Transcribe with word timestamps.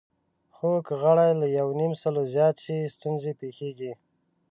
خو 0.55 0.69
که 0.85 0.93
غړي 1.03 1.31
له 1.41 1.47
یونیمسلو 1.59 2.21
زیات 2.33 2.55
شي، 2.63 2.77
ستونزې 2.95 3.31
پېښېږي. 3.41 3.93